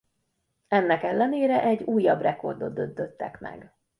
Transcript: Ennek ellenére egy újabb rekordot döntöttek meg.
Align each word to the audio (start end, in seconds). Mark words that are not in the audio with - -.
Ennek 0.67 1.03
ellenére 1.03 1.61
egy 1.61 1.83
újabb 1.83 2.21
rekordot 2.21 2.73
döntöttek 2.73 3.39
meg. 3.39 3.73